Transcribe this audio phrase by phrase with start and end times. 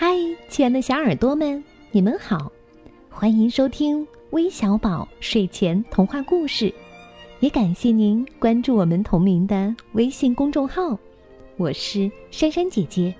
[0.00, 0.14] 嗨，
[0.48, 2.52] 亲爱的小耳朵们，你们好，
[3.10, 6.72] 欢迎收听微小宝睡前童话故事，
[7.40, 10.96] 也感谢您关注我们同名的微信公众号。
[11.56, 13.12] 我是珊珊姐姐。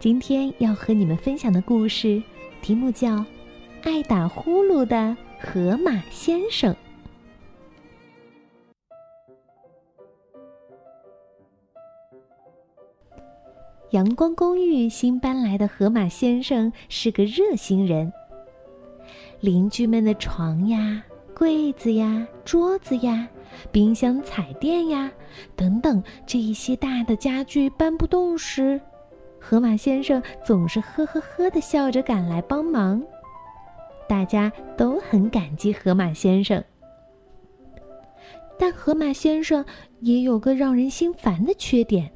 [0.00, 2.20] 今天要和你们分享的故事
[2.60, 3.10] 题目叫
[3.84, 6.74] 《爱打呼噜的河马先生》。
[13.92, 18.10] 阳光公寓新搬来的河马先生是个热心人。
[19.40, 21.04] 邻居们的床呀、
[21.36, 23.28] 柜子呀、桌子呀、
[23.70, 25.12] 冰箱、彩电呀
[25.54, 28.80] 等等这一些大的家具搬不动时，
[29.38, 33.02] 河马先生总是呵呵呵的笑着赶来帮忙。
[34.08, 36.64] 大家都很感激河马先生，
[38.58, 39.62] 但河马先生
[40.00, 42.10] 也有个让人心烦的缺点。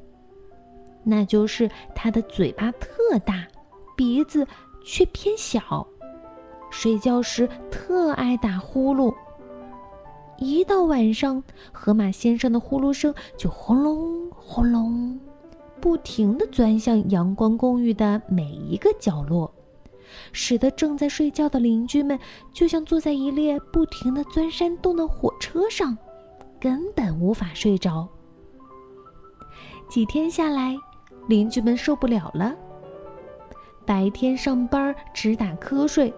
[1.09, 3.47] 那就是他的嘴巴特大，
[3.95, 4.45] 鼻子
[4.83, 5.87] 却偏小，
[6.69, 9.15] 睡觉时特爱打呼噜。
[10.37, 15.17] 一到晚上，河马先生的呼噜声就轰隆轰隆，
[15.79, 19.49] 不停地钻向阳光公寓的每一个角落，
[20.33, 22.19] 使得正在睡觉的邻居们
[22.51, 25.97] 就像坐在一列不停地钻山洞的火车上，
[26.59, 28.09] 根本无法睡着。
[29.87, 30.75] 几天下来。
[31.27, 32.55] 邻居们受不了了。
[33.85, 36.13] 白天上班只打瞌睡，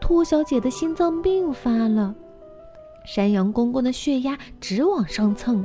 [0.00, 2.14] 兔小姐的心脏病发了，
[3.04, 5.64] 山羊公公的血压直往上蹭，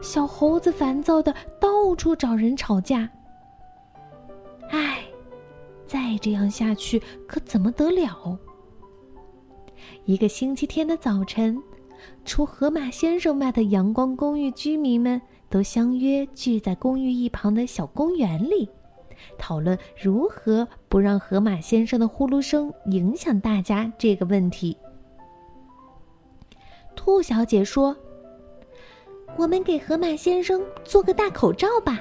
[0.00, 3.08] 小猴子烦躁的到处找人吵架。
[4.70, 5.04] 唉，
[5.86, 8.38] 再这样下去可怎么得了？
[10.04, 11.62] 一个星期天的早晨，
[12.24, 15.22] 除河马先生外的阳光公寓居民们。
[15.52, 18.70] 都相约聚在公寓一旁的小公园里，
[19.36, 24.74] 讨论如何不让河马先生的呼噜声影响大家这个问题。
[26.96, 27.94] 兔小姐说
[29.36, 32.00] ：“我们给河马先生做个大口罩吧，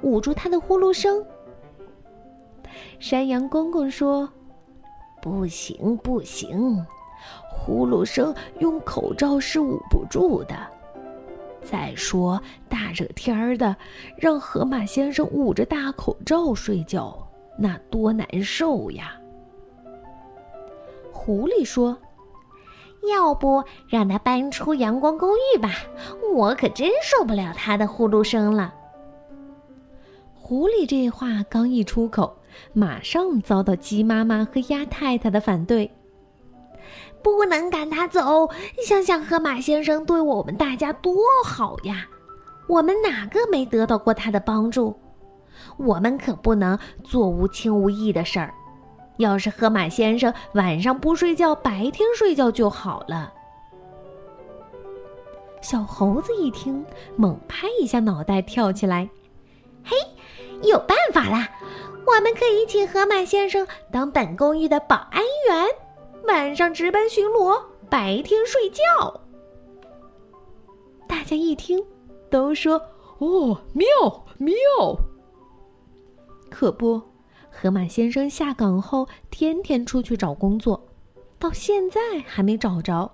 [0.00, 1.22] 捂住他的呼噜声。”
[2.98, 4.26] 山羊公公说
[5.20, 6.82] ：“不行，不行，
[7.52, 10.56] 呼噜声用口罩是捂不住的。”
[11.70, 13.76] 再说大热天儿的，
[14.16, 17.14] 让河马先生捂着大口罩睡觉，
[17.58, 19.12] 那多难受呀！
[21.12, 21.98] 狐狸说
[23.12, 25.72] ：“要不让他搬出阳光公寓吧，
[26.34, 28.72] 我可真受不了他的呼噜声了。”
[30.32, 32.34] 狐狸这话刚一出口，
[32.72, 35.90] 马上遭到鸡妈妈和鸭太太的反对。
[37.22, 38.48] 不能赶他走！
[38.84, 42.06] 想想河马先生对我们大家多好呀，
[42.66, 44.98] 我们哪个没得到过他的帮助？
[45.76, 48.54] 我们可不能做无情无义的事儿。
[49.16, 53.32] 要是河马先生晚上不睡觉，白天睡觉就好了。
[55.60, 56.84] 小猴子一听，
[57.16, 59.08] 猛拍一下脑袋，跳起来
[59.82, 59.96] ：“嘿，
[60.62, 61.48] 有办法啦！
[62.06, 65.66] 我们可以请河马先生当本公寓的保安员。”
[66.26, 69.20] 晚上值班巡逻，白天睡觉。
[71.06, 71.82] 大家一听，
[72.30, 72.80] 都说
[73.18, 73.86] ：“哦，妙
[74.38, 74.54] 妙！”
[76.50, 77.00] 可不，
[77.50, 80.88] 河马先生下岗后天天出去找工作，
[81.38, 83.10] 到现在还没找着。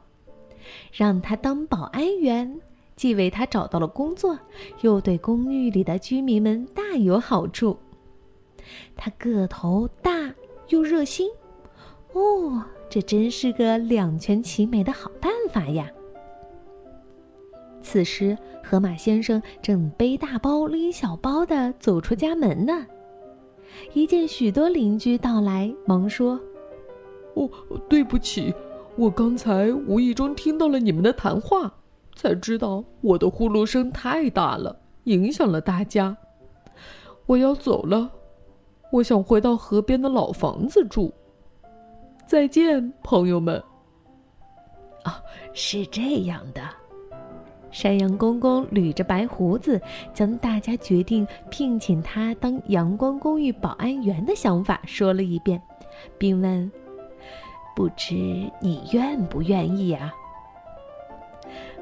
[0.92, 2.60] 让他当保安员，
[2.96, 4.38] 既为他找到了工作，
[4.80, 7.76] 又对公寓里的居民们大有好处。
[8.96, 10.34] 他个头大
[10.68, 11.30] 又热心，
[12.94, 15.90] 这真是个两全其美的好办法呀！
[17.82, 22.86] 此时，河马先生正背大包拎小包的走出家门呢。
[23.94, 26.38] 一见许多邻居到来，忙说
[27.34, 27.50] ：“哦，
[27.88, 28.54] 对不起，
[28.94, 31.74] 我刚才无意中听到了你们的谈话，
[32.14, 36.16] 才知道我的呼噜声太大了，影响了大家。
[37.26, 38.12] 我要走了，
[38.92, 41.12] 我想回到河边的老房子住。”
[42.26, 43.62] 再见，朋友们。
[45.04, 45.12] 哦，
[45.52, 46.62] 是这样的。
[47.70, 49.80] 山羊公公捋着白胡子，
[50.14, 55.60] 将大家决定聘请他当阳光公寓保安员的想法说了一遍，
[56.16, 56.70] 并问
[57.74, 58.14] ：“不知
[58.60, 60.14] 你愿不愿意呀？”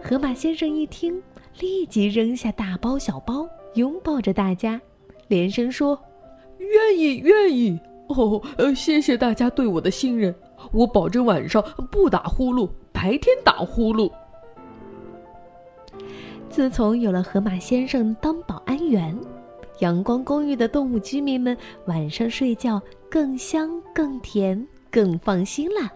[0.02, 1.22] 河马先生一听，
[1.60, 4.80] 立即扔下大包小包，拥抱着大家，
[5.28, 5.96] 连声说
[6.58, 7.78] ：“愿意，愿意。”
[8.12, 10.34] 哦，呃，谢谢大家对我的信任，
[10.72, 14.10] 我保证晚上不打呼噜，白天打呼噜。
[16.48, 19.16] 自从有了河马先生当保安员，
[19.78, 21.56] 阳光公寓的动物居民们
[21.86, 22.80] 晚上睡觉
[23.10, 25.90] 更香、更甜、更放心啦。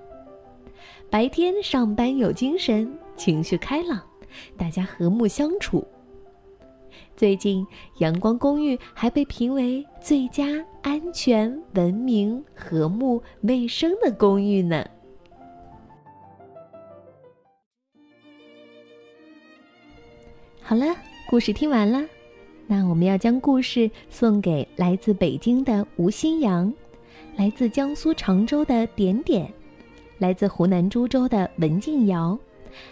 [1.10, 4.00] 白天上班有精神，情绪开朗，
[4.56, 5.86] 大家和睦相处。
[7.16, 7.66] 最近，
[7.98, 10.44] 阳光公寓还被评为最佳
[10.82, 14.84] 安全、文明、和睦、卫生的公寓呢。
[20.60, 20.86] 好了，
[21.30, 22.04] 故事听完了，
[22.66, 26.72] 那我们要将故事送给来自北京的吴新阳，
[27.36, 29.48] 来自江苏常州的点点，
[30.18, 32.36] 来自湖南株洲的文静瑶，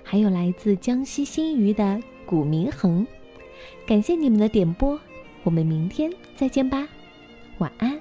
[0.04, 3.04] 还有来自江西新余的古明恒。
[3.86, 4.98] 感谢你们的点播，
[5.42, 6.88] 我们明天再见吧，
[7.58, 8.00] 晚安。